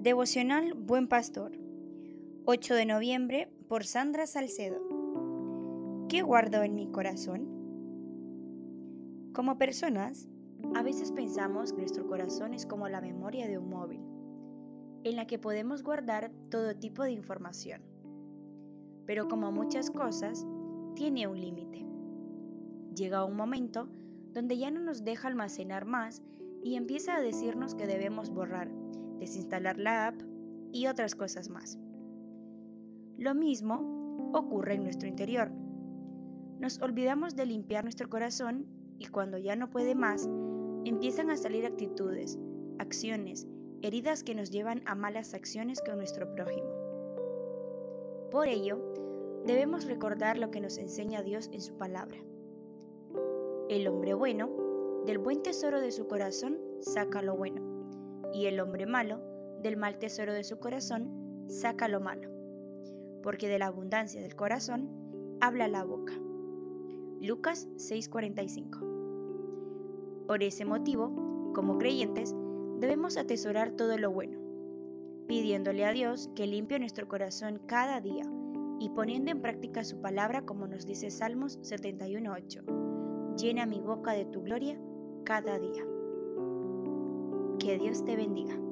[0.00, 1.58] Devocional Buen Pastor.
[2.44, 4.78] 8 de noviembre por Sandra Salcedo.
[6.08, 7.48] ¿Qué guardo en mi corazón?
[9.32, 10.28] Como personas,
[10.76, 14.00] a veces pensamos que nuestro corazón es como la memoria de un móvil,
[15.02, 17.82] en la que podemos guardar todo tipo de información.
[19.04, 20.46] Pero como muchas cosas,
[20.94, 21.84] tiene un límite.
[22.94, 23.88] Llega un momento
[24.32, 26.22] donde ya no nos deja almacenar más
[26.62, 28.70] y empieza a decirnos que debemos borrar,
[29.18, 30.20] desinstalar la app
[30.72, 31.78] y otras cosas más.
[33.16, 35.50] Lo mismo ocurre en nuestro interior.
[36.60, 38.66] Nos olvidamos de limpiar nuestro corazón
[38.98, 40.28] y cuando ya no puede más,
[40.84, 42.38] empiezan a salir actitudes,
[42.78, 43.46] acciones,
[43.82, 46.68] heridas que nos llevan a malas acciones con nuestro prójimo.
[48.30, 48.78] Por ello,
[49.46, 52.18] debemos recordar lo que nos enseña Dios en su palabra.
[53.68, 54.67] El hombre bueno,
[55.06, 57.62] del buen tesoro de su corazón, saca lo bueno,
[58.32, 59.20] y el hombre malo,
[59.62, 62.30] del mal tesoro de su corazón, saca lo malo,
[63.22, 64.88] porque de la abundancia del corazón
[65.40, 66.14] habla la boca.
[67.20, 72.34] Lucas 6:45 Por ese motivo, como creyentes,
[72.78, 74.38] debemos atesorar todo lo bueno,
[75.26, 78.24] pidiéndole a Dios que limpie nuestro corazón cada día
[78.78, 82.97] y poniendo en práctica su palabra como nos dice Salmos 71.8
[83.38, 84.76] llena mi boca de tu gloria
[85.24, 85.84] cada día.
[87.60, 88.67] Que Dios te bendiga.